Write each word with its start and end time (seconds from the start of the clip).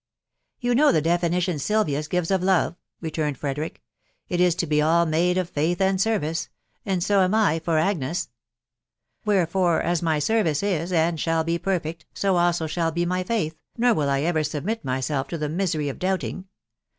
5M3•' 0.63 0.65
You 0.67 0.73
know 0.73 0.91
the 0.91 0.99
definition 1.03 1.59
Silvius 1.59 2.07
gives 2.07 2.31
of 2.31 2.41
love/' 2.41 2.75
returned 3.01 3.37
Frederick." 3.37 3.83
It 4.29 4.41
is 4.41 4.55
to 4.55 4.65
be 4.65 4.81
all 4.81 5.05
made 5.05 5.37
of 5.37 5.47
faith 5.47 5.79
and 5.79 6.01
service.... 6.01 6.49
and 6.83 7.03
so 7.03 7.21
am 7.21 7.35
I 7.35 7.59
for 7.59 7.77
Agnes.•.. 7.77 8.25
Wherefore, 9.25 9.79
as 9.79 10.01
my 10.01 10.17
service 10.17 10.63
is, 10.63 10.91
and 10.91 11.19
shall 11.19 11.43
be 11.43 11.59
perfect, 11.59 12.07
so 12.15 12.37
also 12.37 12.65
shall 12.65 12.91
be 12.91 13.05
my 13.05 13.21
faith, 13.23 13.59
nor 13.77 13.93
will 13.93 14.09
I 14.09 14.21
ever 14.21 14.43
sub 14.43 14.63
mit 14.63 14.83
myself 14.83 15.27
to 15.27 15.37
the 15.37 15.49
misery 15.49 15.87
of 15.87 15.99
doubting. 15.99 16.45